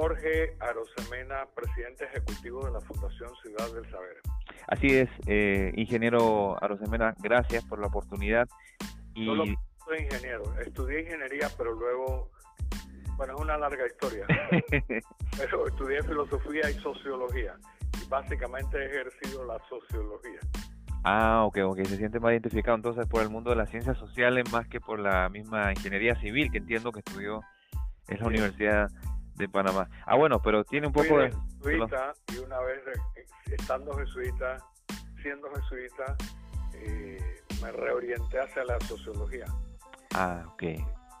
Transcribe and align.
Jorge 0.00 0.56
Arosemena, 0.60 1.46
presidente 1.54 2.06
ejecutivo 2.06 2.64
de 2.64 2.72
la 2.72 2.80
Fundación 2.80 3.28
Ciudad 3.42 3.70
del 3.70 3.84
Saber. 3.90 4.16
Así 4.66 4.86
es, 4.96 5.10
eh, 5.26 5.74
ingeniero 5.76 6.56
Arosemena, 6.64 7.14
gracias 7.20 7.62
por 7.66 7.80
la 7.80 7.88
oportunidad. 7.88 8.48
Y... 9.14 9.26
Soy 9.26 9.98
ingeniero, 9.98 10.58
estudié 10.58 11.02
ingeniería, 11.02 11.50
pero 11.58 11.74
luego, 11.74 12.30
bueno, 13.18 13.34
es 13.34 13.40
una 13.42 13.58
larga 13.58 13.86
historia, 13.86 14.24
pero 15.36 15.68
estudié 15.68 16.02
filosofía 16.02 16.70
y 16.70 16.74
sociología. 16.80 17.56
Y 18.02 18.08
básicamente 18.08 18.78
he 18.78 18.86
ejercido 18.86 19.44
la 19.44 19.58
sociología. 19.68 20.40
Ah, 21.04 21.44
ok, 21.44 21.58
ok, 21.66 21.84
se 21.84 21.98
siente 21.98 22.20
más 22.20 22.32
identificado 22.32 22.74
entonces 22.74 23.06
por 23.06 23.20
el 23.20 23.28
mundo 23.28 23.50
de 23.50 23.56
las 23.56 23.68
ciencias 23.68 23.98
sociales 23.98 24.50
más 24.50 24.66
que 24.66 24.80
por 24.80 24.98
la 24.98 25.28
misma 25.28 25.72
ingeniería 25.72 26.14
civil 26.20 26.50
que 26.50 26.56
entiendo 26.56 26.90
que 26.90 27.00
estudió 27.00 27.42
en 28.08 28.18
la 28.18 28.26
Universidad 28.26 28.90
de 29.40 29.48
Panamá. 29.48 29.88
Ah, 30.06 30.16
bueno, 30.16 30.40
pero 30.40 30.64
tiene 30.64 30.86
un 30.86 30.92
poco 30.92 31.18
de... 31.18 31.32
Jesuita, 31.62 32.12
y 32.32 32.38
una 32.38 32.60
vez 32.60 32.80
estando 33.46 33.96
jesuita, 33.96 34.56
siendo 35.22 35.48
jesuita, 35.54 36.16
eh, 36.74 37.42
me 37.62 37.72
reorienté 37.72 38.40
hacia 38.40 38.64
la 38.64 38.78
sociología. 38.80 39.46
Ah, 40.14 40.44
ok. 40.46 40.62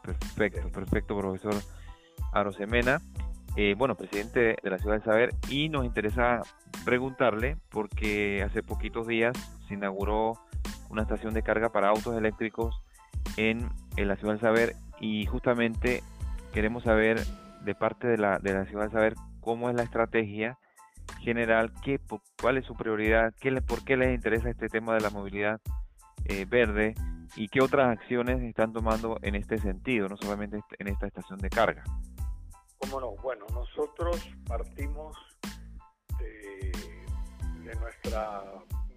Perfecto, 0.02 0.68
perfecto, 0.70 1.18
profesor 1.18 1.54
Arosemena. 2.32 3.00
Eh, 3.56 3.74
bueno, 3.76 3.96
presidente 3.96 4.56
de 4.62 4.70
la 4.70 4.78
Ciudad 4.78 4.94
del 4.94 5.04
Saber, 5.04 5.30
y 5.48 5.68
nos 5.68 5.84
interesa 5.84 6.42
preguntarle, 6.84 7.56
porque 7.68 8.42
hace 8.42 8.62
poquitos 8.62 9.06
días 9.06 9.36
se 9.66 9.74
inauguró 9.74 10.38
una 10.88 11.02
estación 11.02 11.34
de 11.34 11.42
carga 11.42 11.70
para 11.70 11.88
autos 11.88 12.16
eléctricos 12.16 12.80
en, 13.36 13.68
en 13.96 14.08
la 14.08 14.16
Ciudad 14.16 14.34
del 14.34 14.40
Saber, 14.40 14.76
y 15.00 15.26
justamente 15.26 16.02
queremos 16.54 16.84
saber 16.84 17.20
de 17.62 17.74
parte 17.74 18.06
de 18.08 18.18
la, 18.18 18.38
de 18.38 18.54
la 18.54 18.64
ciudad 18.66 18.90
saber 18.90 19.14
cómo 19.40 19.70
es 19.70 19.76
la 19.76 19.82
estrategia 19.82 20.58
general, 21.20 21.72
qué, 21.82 22.00
cuál 22.40 22.56
es 22.58 22.64
su 22.64 22.74
prioridad, 22.74 23.34
qué, 23.40 23.60
por 23.62 23.84
qué 23.84 23.96
les 23.96 24.14
interesa 24.14 24.48
este 24.50 24.68
tema 24.68 24.94
de 24.94 25.00
la 25.00 25.10
movilidad 25.10 25.60
eh, 26.24 26.46
verde 26.48 26.94
y 27.36 27.48
qué 27.48 27.60
otras 27.60 27.96
acciones 27.96 28.42
están 28.42 28.72
tomando 28.72 29.18
en 29.22 29.34
este 29.34 29.58
sentido, 29.58 30.08
no 30.08 30.16
solamente 30.16 30.60
en 30.78 30.88
esta 30.88 31.06
estación 31.06 31.38
de 31.38 31.50
carga. 31.50 31.84
¿Cómo 32.78 33.00
no? 33.00 33.10
Bueno, 33.22 33.44
nosotros 33.52 34.28
partimos 34.46 35.16
de, 36.18 36.72
de 37.64 37.74
nuestra 37.76 38.42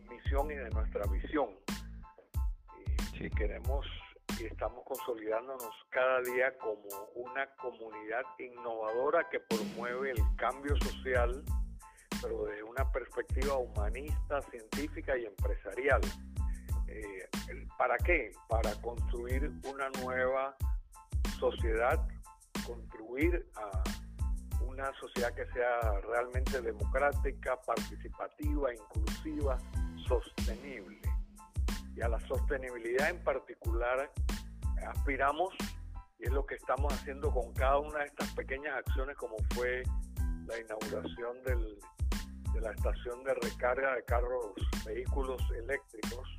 misión 0.10 0.50
y 0.52 0.56
de 0.56 0.70
nuestra 0.70 1.06
visión. 1.12 1.50
Y 3.16 3.18
sí. 3.18 3.30
queremos 3.30 3.86
y 4.40 4.46
estamos 4.46 4.84
consolidándonos 4.86 5.72
cada 5.90 6.22
día 6.22 6.58
como 6.58 6.88
una 7.16 7.48
comunidad 7.56 8.24
innovadora 8.40 9.28
que 9.30 9.40
promueve 9.40 10.12
el 10.12 10.22
cambio 10.38 10.76
social, 10.78 11.44
pero 12.22 12.46
desde 12.46 12.64
una 12.64 12.92
perspectiva 12.92 13.58
humanista, 13.58 14.42
científica 14.50 15.18
y 15.18 15.26
empresarial. 15.26 16.02
Eh, 16.88 17.30
¿Para 17.78 17.98
qué? 17.98 18.32
Para 18.48 18.74
construir 18.82 19.52
una 19.68 19.90
nueva 20.02 20.56
sociedad, 21.40 22.08
contribuir 22.66 23.46
a 23.56 23.84
una 24.62 24.92
sociedad 25.00 25.34
que 25.34 25.46
sea 25.48 26.00
realmente 26.02 26.62
democrática, 26.62 27.60
participativa, 27.62 28.74
inclusiva, 28.74 29.58
sostenible 30.08 31.13
y 31.96 32.02
a 32.02 32.08
la 32.08 32.20
sostenibilidad 32.28 33.10
en 33.10 33.24
particular 33.24 34.12
aspiramos 34.88 35.54
y 36.20 36.26
es 36.26 36.32
lo 36.32 36.46
que 36.46 36.56
estamos 36.56 36.94
haciendo 36.94 37.32
con 37.32 37.54
cada 37.54 37.80
una 37.80 38.00
de 38.00 38.06
estas 38.06 38.34
pequeñas 38.34 38.76
acciones 38.78 39.16
como 39.18 39.36
fue 39.54 39.84
la 40.46 40.60
inauguración 40.60 41.42
del, 41.44 41.80
de 42.54 42.62
la 42.62 42.72
estación 42.72 43.24
de 43.24 43.34
recarga 43.36 43.96
de 43.96 44.04
carros, 44.04 44.54
vehículos 44.86 45.42
eléctricos, 45.58 46.30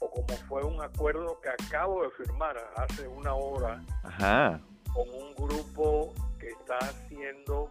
o 0.00 0.10
como 0.10 0.28
fue 0.48 0.64
un 0.64 0.80
acuerdo 0.82 1.40
que 1.40 1.50
acabo 1.50 2.02
de 2.02 2.10
firmar 2.10 2.56
hace 2.76 3.06
una 3.08 3.34
hora 3.34 3.82
con 4.92 5.08
un 5.08 5.34
grupo 5.34 6.12
que 6.38 6.48
está 6.48 6.78
haciendo 6.78 7.70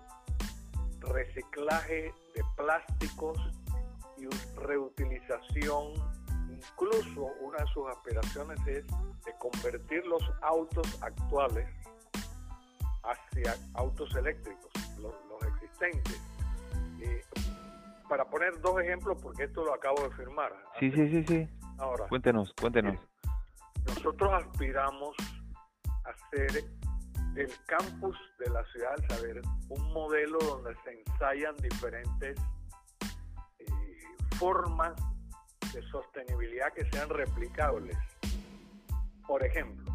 reciclaje 1.01 2.13
de 2.35 2.43
plásticos 2.55 3.37
y 4.17 4.27
reutilización 4.59 5.93
incluso 6.57 7.25
una 7.41 7.57
de 7.57 7.67
sus 7.73 7.87
aspiraciones 7.87 8.59
es 8.67 8.85
de 8.87 9.33
convertir 9.39 10.05
los 10.05 10.23
autos 10.41 11.01
actuales 11.01 11.67
hacia 13.03 13.55
autos 13.75 14.13
eléctricos, 14.15 14.71
los, 14.99 15.13
existentes. 15.53 16.21
para 18.09 18.23
poner 18.25 18.59
dos 18.61 18.81
ejemplos, 18.81 19.17
porque 19.21 19.43
esto 19.43 19.65
lo 19.65 19.73
acabo 19.73 20.01
de 20.03 20.09
firmar. 20.15 20.53
Sí, 20.79 20.91
sí, 20.91 21.09
sí, 21.09 21.25
sí. 21.27 21.49
Ahora, 21.77 22.07
cuéntenos, 22.07 22.53
cuéntenos. 22.59 22.97
Nosotros 23.85 24.31
aspiramos 24.33 25.15
a 26.05 26.09
hacer 26.09 26.63
del 27.33 27.51
campus 27.65 28.17
de 28.39 28.49
la 28.49 28.63
ciudad 28.71 28.95
del 28.95 29.09
saber 29.09 29.41
un 29.69 29.93
modelo 29.93 30.39
donde 30.39 30.73
se 30.83 31.01
ensayan 31.01 31.55
diferentes 31.57 32.39
eh, 33.59 33.65
formas 34.37 34.93
de 35.73 35.81
sostenibilidad 35.89 36.71
que 36.73 36.89
sean 36.89 37.09
replicables. 37.09 37.97
Por 39.27 39.43
ejemplo, 39.43 39.91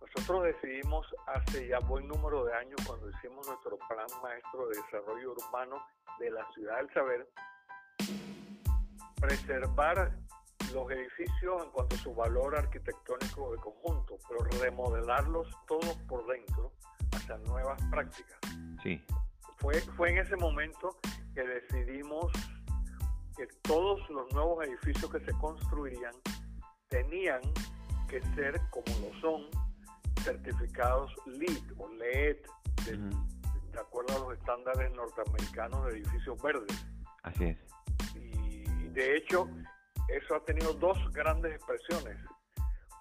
nosotros 0.00 0.44
decidimos 0.44 1.06
hace 1.26 1.68
ya 1.68 1.78
buen 1.80 2.06
número 2.08 2.44
de 2.44 2.52
años 2.54 2.80
cuando 2.86 3.08
hicimos 3.10 3.46
nuestro 3.46 3.78
plan 3.88 4.06
maestro 4.22 4.68
de 4.68 4.76
desarrollo 4.76 5.32
urbano 5.32 5.76
de 6.18 6.30
la 6.30 6.46
ciudad 6.52 6.76
del 6.78 6.92
saber, 6.92 7.28
preservar 9.20 10.12
los 10.72 10.90
edificios 10.90 11.64
en 11.64 11.70
cuanto 11.70 11.96
a 11.96 11.98
su 11.98 12.14
valor 12.14 12.56
arquitectónico 12.56 13.52
de 13.52 13.58
conjunto, 13.58 14.18
pero 14.28 14.44
remodelarlos 14.60 15.48
todos 15.66 15.96
por 16.08 16.26
dentro 16.26 16.72
hacia 17.12 17.36
nuevas 17.38 17.80
prácticas. 17.90 18.38
Sí. 18.82 19.02
Fue, 19.56 19.80
fue 19.96 20.10
en 20.10 20.18
ese 20.18 20.36
momento 20.36 20.96
que 21.34 21.42
decidimos 21.42 22.32
todos 23.62 24.08
los 24.10 24.32
nuevos 24.32 24.66
edificios 24.66 25.10
que 25.10 25.20
se 25.20 25.32
construirían 25.38 26.14
tenían 26.88 27.40
que 28.08 28.20
ser, 28.34 28.60
como 28.70 28.86
lo 29.00 29.20
son, 29.20 29.46
certificados 30.22 31.12
LEED 31.26 31.72
o 31.78 31.88
LED, 31.94 32.36
de, 32.84 33.78
acuerdo 33.78 34.16
a 34.16 34.28
los 34.28 34.38
estándares 34.38 34.92
norteamericanos 34.92 35.86
de 35.86 35.92
edificios 35.92 36.42
verdes. 36.42 36.86
Así 37.22 37.44
es. 37.44 37.58
Y, 38.16 38.88
de 38.88 39.16
hecho, 39.16 39.48
eso 40.08 40.34
ha 40.34 40.44
tenido 40.44 40.74
dos 40.74 40.98
grandes 41.12 41.54
expresiones. 41.54 42.18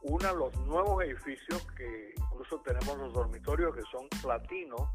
Una, 0.03 0.31
los 0.31 0.55
nuevos 0.67 1.03
edificios, 1.03 1.65
que 1.75 2.13
incluso 2.15 2.61
tenemos 2.61 2.97
los 2.97 3.13
dormitorios 3.13 3.75
que 3.75 3.81
son 3.91 4.07
platino, 4.21 4.93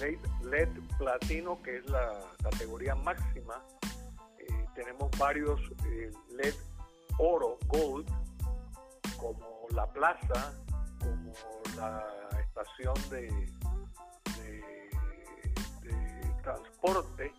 LED, 0.00 0.18
LED 0.42 0.68
platino, 0.98 1.60
que 1.62 1.78
es 1.78 1.90
la 1.90 2.12
categoría 2.42 2.94
máxima 2.94 3.62
tenemos 4.78 5.10
varios 5.18 5.60
eh, 5.86 6.12
LED 6.30 6.54
oro, 7.18 7.58
gold, 7.66 8.08
como 9.18 9.66
la 9.70 9.92
plaza, 9.92 10.54
como 11.00 11.32
la 11.76 12.06
estación 12.40 12.94
de, 13.10 13.52
transporte, 16.44 17.32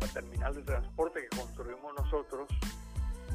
la 0.00 0.06
terminal 0.06 0.54
de 0.54 0.62
transporte 0.62 1.20
que 1.28 1.36
construimos 1.36 1.92
nosotros, 1.98 2.48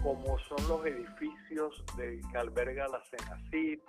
como 0.01 0.39
son 0.39 0.67
los 0.69 0.85
edificios 0.85 1.83
de, 1.97 2.21
que 2.31 2.37
alberga 2.37 2.87
la 2.87 3.03
CENACID, 3.11 3.79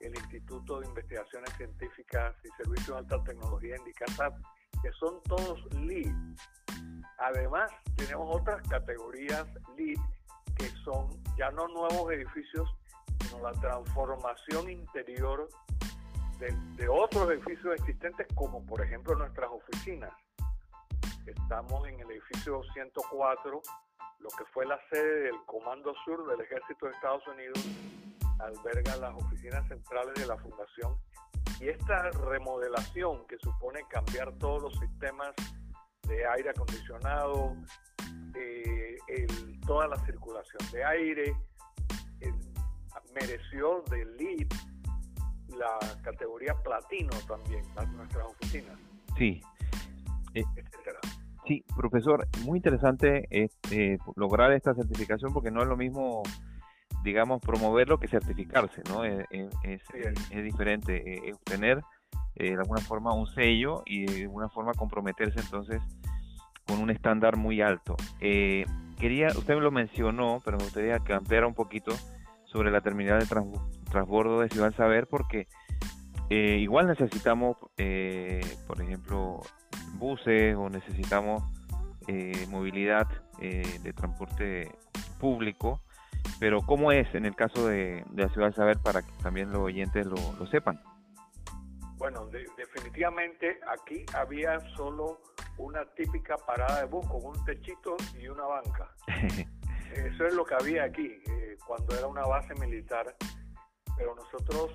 el 0.00 0.14
Instituto 0.14 0.80
de 0.80 0.86
Investigaciones 0.86 1.52
Científicas 1.56 2.34
y 2.44 2.62
Servicios 2.62 2.86
de 2.86 2.96
Alta 2.96 3.24
Tecnología 3.24 3.74
en 3.74 3.84
DICASAP, 3.84 4.34
que 4.82 4.92
son 4.92 5.20
todos 5.24 5.60
LEED, 5.74 6.14
Además, 7.18 7.70
tenemos 7.96 8.34
otras 8.34 8.66
categorías 8.68 9.46
LEED 9.76 9.98
que 10.56 10.68
son 10.84 11.08
ya 11.36 11.50
no 11.50 11.66
nuevos 11.68 12.12
edificios, 12.12 12.68
sino 13.20 13.42
la 13.42 13.52
transformación 13.52 14.70
interior 14.70 15.48
de, 16.38 16.88
otros 16.88 17.30
edificios 17.30 17.74
existentes, 17.74 18.26
como 18.34 18.64
por 18.66 18.82
ejemplo 18.82 19.14
nuestras 19.14 19.50
oficinas. 19.50 20.12
Estamos 21.26 21.88
en 21.88 22.00
el 22.00 22.10
edificio 22.10 22.62
104, 22.74 23.62
lo 24.20 24.28
que 24.28 24.44
fue 24.52 24.66
la 24.66 24.78
sede 24.90 25.22
del 25.22 25.36
Comando 25.46 25.94
Sur 26.04 26.26
del 26.28 26.40
Ejército 26.40 26.86
de 26.86 26.92
Estados 26.92 27.26
Unidos, 27.28 27.58
alberga 28.38 28.96
las 28.96 29.14
oficinas 29.14 29.66
centrales 29.68 30.14
de 30.14 30.26
la 30.26 30.36
Fundación 30.36 30.98
y 31.60 31.68
esta 31.68 32.10
remodelación 32.10 33.26
que 33.26 33.38
supone 33.38 33.80
cambiar 33.88 34.32
todos 34.38 34.62
los 34.62 34.78
sistemas 34.78 35.32
de 36.08 36.26
aire 36.26 36.50
acondicionado, 36.50 37.56
eh, 38.34 38.96
toda 39.66 39.88
la 39.88 39.96
circulación 40.04 40.70
de 40.72 40.84
aire, 40.84 41.36
mereció 43.14 43.82
del 43.90 44.16
LEED 44.16 44.48
la 45.56 45.78
categoría 46.02 46.54
platino 46.62 47.10
también, 47.28 47.62
nuestras 47.96 48.26
oficinas. 48.26 48.76
Sí. 49.16 49.40
Eh, 50.34 50.42
sí, 51.46 51.64
profesor, 51.76 52.26
muy 52.44 52.58
interesante 52.58 53.26
este, 53.30 53.98
lograr 54.16 54.52
esta 54.52 54.74
certificación 54.74 55.32
porque 55.32 55.52
no 55.52 55.62
es 55.62 55.68
lo 55.68 55.76
mismo, 55.76 56.22
digamos, 57.04 57.40
promoverlo 57.40 57.98
que 57.98 58.08
certificarse, 58.08 58.82
¿no? 58.88 59.04
Es, 59.04 59.24
es, 59.30 60.42
diferente 60.42 61.28
eh, 61.28 61.32
obtener 61.32 61.80
eh, 62.36 62.50
de 62.50 62.60
alguna 62.60 62.80
forma 62.80 63.12
un 63.14 63.26
sello 63.26 63.82
y 63.86 64.06
de 64.06 64.22
alguna 64.22 64.48
forma 64.48 64.72
comprometerse 64.74 65.40
entonces 65.40 65.82
con 66.66 66.80
un 66.80 66.90
estándar 66.90 67.36
muy 67.36 67.60
alto. 67.60 67.96
quería, 68.20 69.28
usted 69.28 69.54
me 69.54 69.60
lo 69.60 69.70
mencionó, 69.70 70.40
pero 70.44 70.56
me 70.56 70.64
gustaría 70.64 70.98
que 70.98 71.12
ampliara 71.12 71.46
un 71.46 71.54
poquito 71.54 71.94
sobre 72.44 72.70
la 72.70 72.80
terminal 72.80 73.18
de 73.20 73.26
transbordo 73.90 74.40
de 74.40 74.48
Ciudad 74.48 74.74
Saber 74.74 75.06
porque 75.08 75.48
eh, 76.30 76.58
igual 76.58 76.86
necesitamos, 76.86 77.56
eh, 77.76 78.40
por 78.66 78.80
ejemplo, 78.80 79.40
buses 79.94 80.56
o 80.56 80.70
necesitamos 80.70 81.42
eh, 82.08 82.46
movilidad 82.48 83.08
de 83.38 83.92
transporte 83.92 84.70
público, 85.20 85.82
pero 86.38 86.62
¿cómo 86.62 86.92
es 86.92 87.12
en 87.14 87.26
el 87.26 87.34
caso 87.34 87.66
de, 87.66 88.04
la 88.14 88.28
Ciudad 88.30 88.48
de 88.48 88.54
Saber 88.54 88.78
para 88.78 89.02
que 89.02 89.10
también 89.22 89.50
los 89.50 89.60
oyentes 89.60 90.06
lo, 90.06 90.46
sepan? 90.46 90.80
Bueno, 92.04 92.26
definitivamente 92.26 93.58
aquí 93.66 94.04
había 94.12 94.60
solo 94.76 95.22
una 95.56 95.86
típica 95.94 96.36
parada 96.36 96.80
de 96.80 96.84
bus 96.84 97.06
con 97.06 97.24
un 97.24 97.44
techito 97.46 97.96
y 98.20 98.28
una 98.28 98.44
banca. 98.44 98.94
Eso 99.90 100.26
es 100.26 100.34
lo 100.34 100.44
que 100.44 100.54
había 100.54 100.84
aquí 100.84 101.18
cuando 101.66 101.96
era 101.96 102.06
una 102.06 102.26
base 102.26 102.54
militar, 102.56 103.16
pero 103.96 104.14
nosotros 104.16 104.72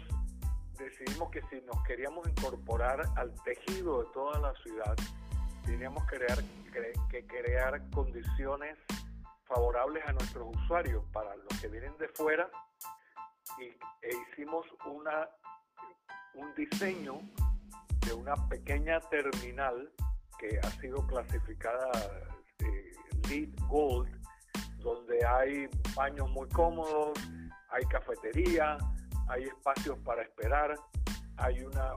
decidimos 0.79 1.29
que 1.29 1.43
si 1.51 1.61
nos 1.67 1.83
queríamos 1.83 2.27
incorporar 2.27 3.03
al 3.15 3.31
tejido 3.43 4.01
de 4.01 4.09
toda 4.11 4.39
la 4.39 4.53
ciudad, 4.63 4.95
teníamos 5.67 6.03
que 6.07 6.17
crear, 6.17 6.39
que 7.11 7.27
crear 7.27 7.89
condiciones 7.91 8.75
favorables 9.45 10.03
a 10.07 10.13
nuestros 10.13 10.47
usuarios 10.63 11.05
para 11.13 11.35
los 11.35 11.61
que 11.61 11.67
vienen 11.67 11.95
de 11.99 12.07
fuera 12.07 12.49
y, 13.59 13.65
e 13.65 14.09
hicimos 14.31 14.65
una, 14.87 15.29
un 16.39 16.53
diseño 16.56 17.21
de 18.06 18.13
una 18.13 18.36
pequeña 18.47 19.00
terminal 19.09 19.91
que 20.39 20.59
ha 20.59 20.71
sido 20.81 21.06
clasificada 21.07 21.91
eh, 22.59 22.94
Lead 23.30 23.50
Gold 23.68 24.19
donde 24.81 25.25
hay 25.25 25.69
baños 25.95 26.30
muy 26.31 26.47
cómodos, 26.50 27.19
hay 27.69 27.86
cafetería, 27.86 28.77
hay 29.27 29.44
espacios 29.44 29.97
para 30.00 30.24
esperar, 30.24 30.75
hay 31.38 31.62
una 31.63 31.94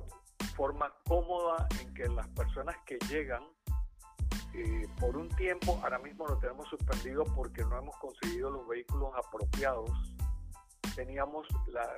forma 0.56 0.92
cómoda 1.04 1.66
en 1.80 1.94
que 1.94 2.08
las 2.08 2.28
personas 2.28 2.76
que 2.84 2.98
llegan 3.08 3.42
eh, 4.54 4.86
por 5.00 5.16
un 5.16 5.28
tiempo, 5.30 5.80
ahora 5.82 5.98
mismo 5.98 6.26
lo 6.26 6.38
tenemos 6.38 6.68
suspendido 6.68 7.24
porque 7.34 7.64
no 7.64 7.78
hemos 7.78 7.96
conseguido 7.96 8.50
los 8.50 8.68
vehículos 8.68 9.10
apropiados. 9.16 9.90
Teníamos 10.94 11.46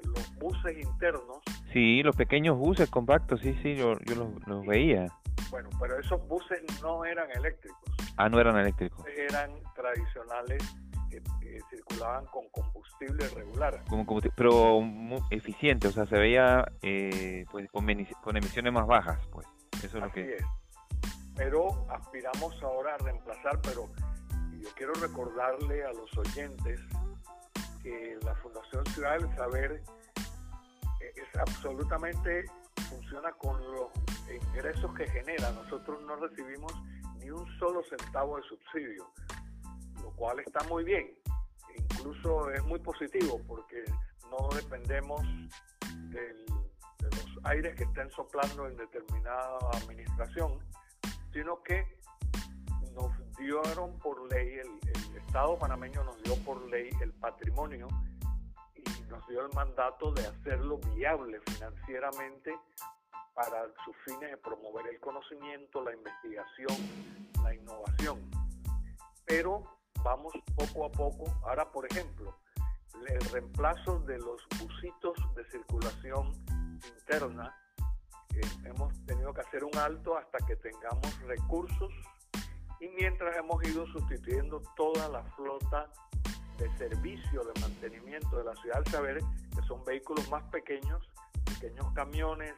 los 0.04 0.36
buses 0.36 0.78
internos. 0.78 1.38
Sí, 1.72 2.02
los 2.02 2.14
pequeños 2.14 2.56
buses 2.56 2.88
compactos, 2.88 3.40
sí, 3.40 3.58
sí, 3.62 3.74
yo, 3.74 3.94
yo 4.04 4.30
los, 4.46 4.66
veía. 4.66 5.06
Bueno, 5.50 5.68
pero 5.80 5.98
esos 5.98 6.26
buses 6.28 6.62
no 6.82 7.04
eran 7.04 7.30
eléctricos. 7.32 7.78
Ah, 8.16 8.28
no 8.28 8.40
eran 8.40 8.56
eléctricos. 8.56 9.04
Eran 9.08 9.50
tradicionales 9.74 10.62
que, 11.10 11.22
circulaban 11.70 12.26
con 12.26 12.48
combustible 12.50 13.28
regular. 13.28 13.82
Como 13.88 14.04
pero 14.36 14.80
muy 14.80 15.20
eficiente, 15.30 15.88
o 15.88 15.92
sea, 15.92 16.06
se 16.06 16.16
veía 16.16 16.64
eh, 16.82 17.44
pues 17.50 17.70
con, 17.70 17.88
emisiones 17.88 18.72
más 18.72 18.86
bajas, 18.86 19.18
pues. 19.30 19.46
Eso 19.82 19.98
es 19.98 20.04
lo 20.04 20.12
que. 20.12 20.36
Es. 20.36 20.44
Pero 21.36 21.86
aspiramos 21.90 22.60
ahora 22.62 22.94
a 22.94 22.98
reemplazar, 22.98 23.60
pero 23.62 23.88
yo 24.60 24.68
quiero 24.76 24.94
recordarle 24.94 25.84
a 25.84 25.92
los 25.92 26.16
oyentes 26.16 26.80
que 27.84 28.18
la 28.22 28.34
Fundación 28.36 28.84
Ciudad 28.86 29.18
del 29.18 29.36
Saber 29.36 29.82
eh, 31.00 31.12
es 31.14 31.38
absolutamente 31.38 32.46
funciona 32.88 33.30
con 33.32 33.60
los 33.72 33.88
ingresos 34.32 34.92
que 34.94 35.06
genera. 35.08 35.52
Nosotros 35.52 36.02
no 36.02 36.16
recibimos 36.16 36.72
ni 37.18 37.30
un 37.30 37.46
solo 37.58 37.82
centavo 37.84 38.38
de 38.38 38.42
subsidio, 38.44 39.10
lo 40.02 40.10
cual 40.12 40.40
está 40.40 40.64
muy 40.68 40.82
bien. 40.82 41.14
Incluso 41.76 42.50
es 42.50 42.64
muy 42.64 42.78
positivo 42.78 43.40
porque 43.46 43.84
no 44.30 44.48
dependemos 44.56 45.20
de 46.10 46.34
los 47.02 47.44
aires 47.44 47.74
que 47.76 47.84
estén 47.84 48.10
soplando 48.12 48.66
en 48.66 48.76
determinada 48.76 49.58
administración, 49.74 50.58
sino 51.32 51.62
que 51.62 51.98
nos 52.94 53.10
dieron 53.38 53.98
por 53.98 54.30
ley, 54.32 54.54
el, 54.54 54.80
el 54.94 55.16
Estado 55.16 55.58
panameño 55.58 56.04
nos 56.04 56.22
dio 56.22 56.36
por 56.44 56.62
ley 56.70 56.90
el 57.00 57.12
patrimonio 57.12 57.88
y 58.74 59.02
nos 59.10 59.26
dio 59.28 59.44
el 59.44 59.52
mandato 59.54 60.12
de 60.12 60.26
hacerlo 60.26 60.78
viable 60.94 61.40
financieramente 61.46 62.54
para 63.34 63.64
sus 63.84 63.96
fines 64.04 64.30
de 64.30 64.36
promover 64.36 64.86
el 64.86 65.00
conocimiento, 65.00 65.82
la 65.82 65.92
investigación, 65.92 66.76
la 67.42 67.54
innovación. 67.54 68.30
Pero 69.26 69.64
vamos 70.02 70.32
poco 70.54 70.86
a 70.86 70.92
poco. 70.92 71.24
Ahora, 71.44 71.70
por 71.70 71.90
ejemplo, 71.90 72.36
el 73.08 73.20
reemplazo 73.32 73.98
de 74.00 74.18
los 74.18 74.40
busitos 74.60 75.16
de 75.34 75.44
circulación 75.50 76.32
interna, 76.96 77.54
hemos 78.64 78.92
tenido 79.06 79.32
que 79.32 79.40
hacer 79.40 79.64
un 79.64 79.76
alto 79.76 80.16
hasta 80.16 80.38
que 80.46 80.56
tengamos 80.56 81.20
recursos 81.22 81.92
y 82.84 82.88
mientras 83.00 83.36
hemos 83.36 83.62
ido 83.66 83.86
sustituyendo 83.86 84.60
toda 84.76 85.08
la 85.08 85.22
flota 85.36 85.88
de 86.58 86.70
servicio 86.76 87.42
de 87.42 87.60
mantenimiento 87.60 88.36
de 88.36 88.44
la 88.44 88.54
ciudad 88.56 88.82
del 88.82 88.92
saber, 88.92 89.18
que 89.54 89.62
son 89.66 89.84
vehículos 89.84 90.28
más 90.30 90.42
pequeños, 90.44 91.08
pequeños 91.44 91.90
camiones, 91.94 92.54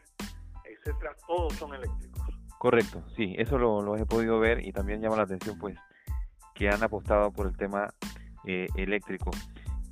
etcétera, 0.64 1.14
todos 1.26 1.52
son 1.54 1.74
eléctricos. 1.74 2.22
Correcto, 2.58 3.02
sí, 3.14 3.34
eso 3.38 3.58
lo, 3.58 3.96
he 3.96 4.04
podido 4.04 4.38
ver 4.38 4.66
y 4.66 4.72
también 4.72 5.00
llama 5.00 5.16
la 5.16 5.22
atención 5.22 5.58
pues 5.58 5.76
que 6.54 6.68
han 6.68 6.82
apostado 6.82 7.30
por 7.30 7.46
el 7.46 7.56
tema 7.56 7.92
eh, 8.44 8.66
eléctrico. 8.76 9.30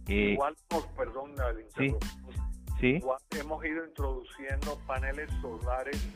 Eh, 0.08 0.32
igual, 0.32 0.56
perdón, 0.96 1.34
sí, 1.76 1.94
sí. 2.80 2.86
igual 2.96 3.18
hemos 3.38 3.64
ido 3.64 3.86
introduciendo 3.86 4.78
paneles 4.86 5.30
solares 5.40 6.08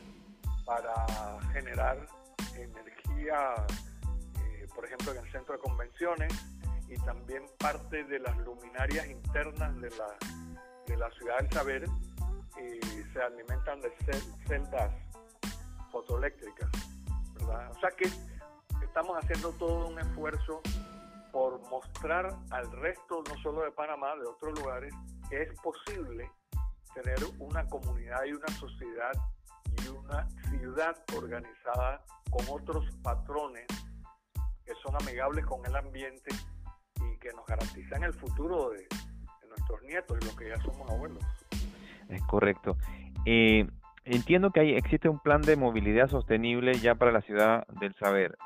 para 0.65 1.39
generar 1.53 2.05
energía, 2.55 3.55
por 4.75 4.85
ejemplo, 4.85 5.11
en 5.11 5.25
el 5.25 5.31
centro 5.31 5.55
de 5.55 5.59
convenciones 5.59 6.33
y 6.87 6.95
también 6.97 7.45
parte 7.59 8.03
de 8.03 8.19
las 8.19 8.37
luminarias 8.39 9.07
internas 9.07 9.79
de 9.81 9.89
la, 9.91 10.17
de 10.87 10.97
la 10.97 11.09
ciudad 11.11 11.37
del 11.39 11.51
saber 11.51 11.85
se 13.13 13.21
alimentan 13.21 13.81
de 13.81 13.91
celdas 14.47 14.91
fotoeléctricas, 15.91 16.69
¿verdad? 17.33 17.71
O 17.71 17.79
sea 17.79 17.89
que 17.91 18.09
estamos 18.83 19.17
haciendo 19.17 19.51
todo 19.53 19.87
un 19.87 19.99
esfuerzo 19.99 20.61
por 21.31 21.59
mostrar 21.69 22.35
al 22.51 22.71
resto, 22.71 23.23
no 23.27 23.41
solo 23.41 23.63
de 23.63 23.71
Panamá, 23.71 24.15
de 24.15 24.25
otros 24.25 24.59
lugares, 24.59 24.93
que 25.29 25.43
es 25.43 25.59
posible 25.61 26.31
tener 26.93 27.17
una 27.39 27.67
comunidad 27.67 28.23
y 28.25 28.33
una 28.33 28.47
sociedad 28.59 29.11
y 29.83 29.87
una 29.89 30.27
ciudad 30.49 30.95
organizada 31.15 32.03
con 32.31 32.45
otros 32.49 32.85
patrones 33.03 33.65
son 34.91 35.07
amigables 35.07 35.45
con 35.45 35.65
el 35.65 35.75
ambiente 35.75 36.31
y 36.95 37.17
que 37.17 37.31
nos 37.33 37.45
garantizan 37.45 38.03
el 38.03 38.13
futuro 38.13 38.71
de, 38.71 38.79
de 38.79 39.47
nuestros 39.49 39.81
nietos 39.83 40.17
y 40.21 40.25
los 40.25 40.35
que 40.35 40.49
ya 40.49 40.57
somos 40.57 40.89
abuelos. 40.89 41.23
Es 42.09 42.21
correcto. 42.23 42.77
Eh, 43.25 43.67
entiendo 44.05 44.51
que 44.51 44.61
hay, 44.61 44.75
existe 44.75 45.09
un 45.09 45.19
plan 45.19 45.41
de 45.41 45.55
movilidad 45.55 46.09
sostenible 46.09 46.73
ya 46.75 46.95
para 46.95 47.11
la 47.11 47.21
ciudad 47.21 47.67
del 47.79 47.93
saber. 47.95 48.37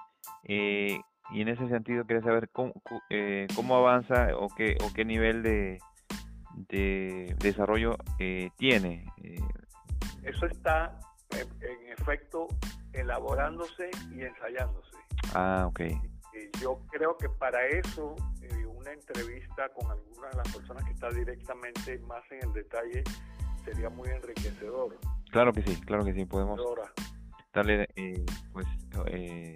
Eh, 0.44 1.00
y 1.32 1.42
en 1.42 1.48
ese 1.48 1.68
sentido 1.70 2.06
quería 2.06 2.24
saber 2.24 2.50
cómo, 2.50 2.74
eh, 3.10 3.48
cómo 3.56 3.78
avanza 3.78 4.28
o 4.38 4.50
qué, 4.50 4.78
o 4.84 4.92
qué 4.94 5.06
nivel 5.06 5.42
de, 5.42 5.80
de 6.70 7.36
desarrollo 7.40 7.96
tiene. 8.58 9.06
Eso 10.24 10.46
está 10.46 11.00
en, 11.32 11.48
efecto 11.98 12.48
elaborándose 12.92 13.90
y 14.12 14.22
ensayándose. 14.22 14.98
Ah, 15.34 15.66
ok. 15.68 15.82
Yo 16.60 16.80
creo 16.92 17.18
que 17.18 17.30
para 17.30 17.66
eso 17.68 18.16
una 18.84 18.92
entrevista 18.92 19.70
con 19.70 19.90
alguna 19.90 20.30
de 20.30 20.38
las 20.38 20.54
personas 20.54 20.84
que 20.84 20.92
está 20.92 21.10
directamente 21.10 22.00
más 22.00 22.24
en 22.32 22.44
el 22.44 22.54
detalle 22.54 23.04
sería 23.64 23.90
muy 23.90 24.10
enriquecedor. 24.10 24.98
Claro 25.32 25.54
que 25.54 25.62
sí, 25.62 25.80
claro 25.82 26.04
que 26.04 26.14
sí, 26.14 26.26
podemos 26.26 26.60
darle, 27.54 27.88
eh, 27.96 28.26
pues, 28.52 28.68
eh, 29.08 29.56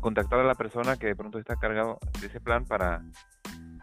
contactar 0.00 0.40
a 0.40 0.44
la 0.44 0.54
persona 0.54 0.96
que 0.98 1.06
de 1.06 1.16
pronto 1.16 1.38
está 1.38 1.56
cargado 1.56 1.98
de 2.20 2.26
ese 2.26 2.40
plan 2.40 2.66
para 2.66 3.02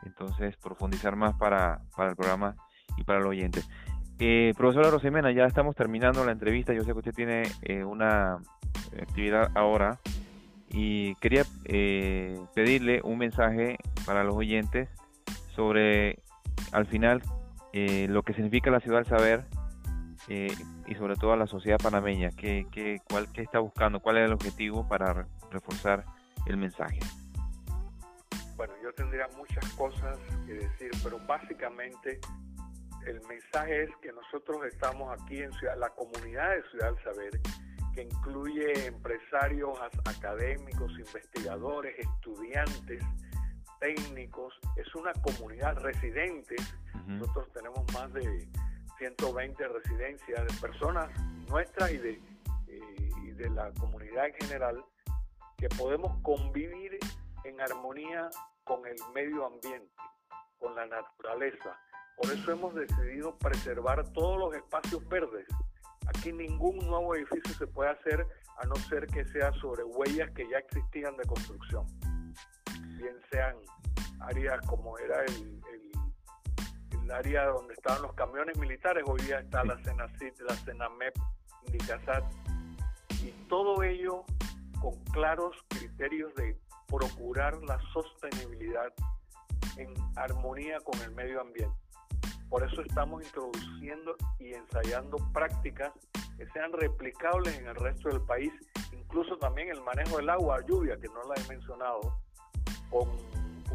entonces 0.06 0.56
profundizar 0.58 1.16
más 1.16 1.34
para, 1.38 1.82
para 1.96 2.12
el 2.12 2.16
programa 2.16 2.56
y 2.98 3.04
para 3.04 3.20
los 3.20 3.30
oyentes. 3.30 3.68
Eh, 4.20 4.54
profesora 4.56 4.92
Rosemena, 4.92 5.32
ya 5.32 5.46
estamos 5.46 5.76
terminando 5.76 6.24
la 6.24 6.32
entrevista. 6.32 6.72
Yo 6.72 6.84
sé 6.84 6.92
que 6.92 7.00
usted 7.00 7.14
tiene 7.14 7.44
eh, 7.64 7.84
una 7.84 8.38
actividad 9.02 9.52
ahora 9.56 10.00
y 10.70 11.16
quería 11.16 11.44
eh, 11.66 12.40
pedirle 12.54 13.02
un 13.04 13.18
mensaje 13.18 13.78
para 14.06 14.24
los 14.24 14.36
oyentes 14.36 14.90
sobre, 15.56 16.20
al 16.72 16.86
final, 16.88 17.22
eh, 17.74 18.08
lo 18.10 18.24
que 18.24 18.34
significa 18.34 18.72
la 18.72 18.80
ciudad 18.80 19.00
del 19.00 19.08
saber 19.08 19.46
y 20.28 20.96
sobre 20.96 21.16
todo 21.16 21.34
a 21.34 21.38
la 21.38 21.46
sociedad 21.46 21.78
panameña. 21.78 22.32
¿Qué, 22.32 22.66
qué, 22.72 23.00
cuál, 23.08 23.32
¿Qué 23.32 23.42
está 23.42 23.60
buscando? 23.60 24.00
¿Cuál 24.00 24.18
es 24.18 24.26
el 24.26 24.34
objetivo 24.34 24.88
para 24.88 25.28
reforzar 25.52 26.04
el 26.48 26.58
mensaje? 26.58 27.00
Bueno, 28.56 28.74
yo 28.82 28.92
tendría 28.94 29.28
muchas 29.38 29.68
cosas 29.74 30.18
que 30.48 30.54
decir, 30.54 30.90
pero 31.04 31.20
básicamente 31.28 32.20
el 33.06 33.22
mensaje 33.28 33.84
es 33.84 33.90
que 34.02 34.12
nosotros 34.12 34.66
estamos 34.66 35.12
aquí 35.22 35.42
en 35.42 35.52
Ciudad, 35.54 35.78
la 35.78 35.90
comunidad 35.90 36.56
de 36.56 36.64
Ciudad 36.72 36.94
del 36.94 37.04
Saber, 37.04 37.42
que 37.96 38.04
incluye 38.04 38.88
empresarios, 38.88 39.80
académicos, 40.06 40.92
investigadores, 40.92 41.98
estudiantes, 41.98 43.02
técnicos, 43.80 44.54
es 44.76 44.94
una 44.96 45.14
comunidad 45.14 45.78
residente. 45.80 46.56
Nosotros 47.08 47.52
tenemos 47.54 47.82
más 47.94 48.12
de 48.14 48.48
120 49.00 49.68
residencias 49.68 50.46
de 50.46 50.62
personas 50.62 51.10
nuestras 51.50 51.92
y 51.92 51.98
de, 51.98 52.22
y 53.24 53.32
de 53.32 53.50
la 53.50 53.72
comunidad 53.80 54.28
en 54.28 54.34
general 54.34 54.86
que 55.58 55.70
podemos 55.70 56.22
convivir 56.22 57.00
en 57.46 57.62
armonía 57.62 58.30
con 58.66 58.86
el 58.86 58.98
medio 59.14 59.46
ambiente, 59.46 59.94
con 60.60 60.76
la 60.76 60.86
naturaleza, 60.86 61.80
por 62.16 62.32
eso 62.32 62.52
hemos 62.52 62.74
decidido 62.74 63.38
preservar 63.38 64.08
todos 64.14 64.40
los 64.40 64.56
espacios 64.56 65.06
verdes. 65.10 65.46
Aquí 66.08 66.32
ningún 66.32 66.78
nuevo 66.80 67.16
edificio 67.16 67.54
se 67.54 67.68
puede 67.68 67.92
hacer 67.92 68.26
a 68.58 68.66
no 68.68 68.76
ser 68.76 69.06
que 69.08 69.26
sea 69.26 69.52
sobre 69.54 69.84
huellas 69.84 70.32
que 70.32 70.48
ya 70.50 70.58
existían 70.60 71.16
de 71.18 71.24
construcción. 71.24 71.86
Bien 72.98 73.16
sean 73.32 73.56
áreas 74.22 74.60
como 74.68 74.98
era 74.98 75.24
el, 75.26 75.62
área 77.12 77.46
donde 77.46 77.76
estaban 77.76 78.02
los 78.02 78.14
camiones 78.14 78.58
militares, 78.58 79.04
hoy 79.06 79.22
día 79.22 79.38
está 79.38 79.64
la 79.64 79.78
CENACIT, 79.84 80.40
la 80.40 80.56
CENAMEP, 80.56 81.14
Indicasat, 81.68 82.24
y 83.22 83.30
todo 83.48 83.84
ello 83.84 84.26
con 84.82 84.96
claros 85.14 85.56
criterios 85.68 86.34
de 86.34 86.58
procurar 86.88 87.62
la 87.62 87.80
sostenibilidad 87.94 88.92
en 89.78 89.94
armonía 90.16 90.80
con 90.80 91.00
el 91.02 91.12
medio 91.12 91.42
ambiente. 91.42 91.85
Por 92.50 92.64
eso 92.64 92.82
estamos 92.82 93.24
introduciendo 93.24 94.16
y 94.40 94.54
ensayando 94.54 95.18
prácticas 95.34 95.92
que 96.38 96.48
sean 96.50 96.72
replicables 96.74 97.58
en 97.58 97.68
el 97.68 97.76
resto 97.76 98.10
del 98.10 98.22
país, 98.22 98.52
incluso 98.92 99.38
también 99.38 99.70
el 99.70 99.82
manejo 99.82 100.18
del 100.18 100.30
agua, 100.30 100.60
lluvia, 100.68 100.98
que 100.98 101.08
no 101.08 101.24
la 101.24 101.36
he 101.42 101.48
mencionado, 101.48 102.20
con 102.90 103.10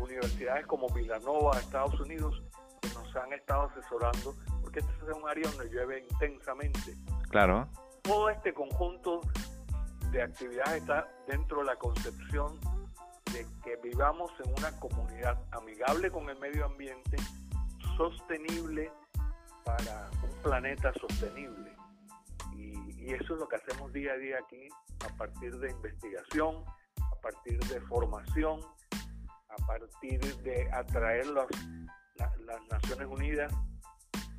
universidades 0.00 0.66
como 0.66 0.88
Villanova, 0.88 1.58
Estados 1.58 1.98
Unidos, 2.00 2.42
que 2.80 2.88
nos 2.90 3.14
han 3.16 3.32
estado 3.32 3.70
asesorando, 3.70 4.34
porque 4.62 4.80
este 4.80 4.92
es 4.92 5.16
un 5.16 5.28
área 5.28 5.48
donde 5.50 5.68
llueve 5.68 6.06
intensamente. 6.10 6.94
Claro. 7.28 7.68
Todo 8.02 8.30
este 8.30 8.52
conjunto 8.54 9.20
de 10.10 10.22
actividades 10.22 10.82
está 10.82 11.08
dentro 11.28 11.60
de 11.60 11.64
la 11.66 11.76
concepción 11.76 12.58
de 13.32 13.46
que 13.62 13.76
vivamos 13.76 14.30
en 14.44 14.52
una 14.58 14.78
comunidad 14.80 15.38
amigable 15.52 16.10
con 16.10 16.28
el 16.28 16.38
medio 16.38 16.64
ambiente, 16.64 17.16
sostenible 18.00 18.90
para 19.62 20.08
un 20.22 20.42
planeta 20.42 20.90
sostenible. 20.94 21.76
Y, 22.56 23.12
eso 23.12 23.34
es 23.34 23.40
lo 23.40 23.48
que 23.48 23.56
hacemos 23.56 23.92
día 23.92 24.12
a 24.12 24.16
día 24.16 24.36
aquí 24.38 24.68
a 25.04 25.16
partir 25.16 25.58
de 25.58 25.70
investigación, 25.70 26.64
a 26.98 27.20
partir 27.20 27.58
de 27.58 27.80
formación, 27.82 28.60
a 29.48 29.66
partir 29.66 30.20
de 30.20 30.70
atraer 30.72 31.26
las 31.26 31.48
Naciones 32.70 33.08
Unidas 33.08 33.52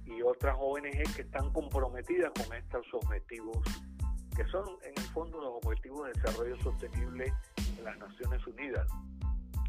y 0.05 0.21
otras 0.21 0.55
ONG 0.59 1.03
que 1.15 1.21
están 1.21 1.51
comprometidas 1.53 2.31
con 2.31 2.55
estos 2.55 2.85
objetivos, 2.93 3.57
que 4.35 4.45
son 4.45 4.65
en 4.83 4.93
el 4.95 5.09
fondo 5.11 5.39
los 5.39 5.53
objetivos 5.63 6.07
de 6.07 6.13
desarrollo 6.13 6.57
sostenible 6.61 7.33
de 7.75 7.81
las 7.83 7.97
Naciones 7.97 8.45
Unidas. 8.47 8.87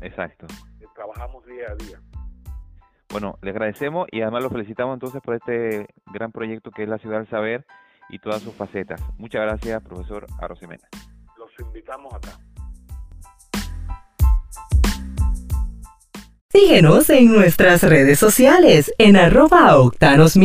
Exacto. 0.00 0.46
Que 0.78 0.86
trabajamos 0.94 1.44
día 1.44 1.66
a 1.70 1.74
día. 1.74 2.00
Bueno, 3.12 3.38
le 3.42 3.50
agradecemos 3.50 4.08
y 4.10 4.22
además 4.22 4.42
lo 4.42 4.48
felicitamos 4.48 4.94
entonces 4.94 5.20
por 5.22 5.34
este 5.34 5.86
gran 6.14 6.32
proyecto 6.32 6.70
que 6.70 6.84
es 6.84 6.88
la 6.88 6.96
Ciudad 6.96 7.18
del 7.18 7.28
Saber 7.28 7.66
y 8.08 8.18
todas 8.18 8.40
sus 8.40 8.54
facetas. 8.54 9.02
Muchas 9.18 9.42
gracias, 9.42 9.82
profesor 9.82 10.26
Arosemena. 10.40 10.88
Los 11.36 11.50
invitamos 11.60 12.14
acá. 12.14 12.30
Síguenos 16.48 17.10
en 17.10 17.32
nuestras 17.32 17.82
redes 17.82 18.18
sociales 18.18 18.92
en 18.96 19.16
arroba 19.16 19.76
octanos 19.76 20.36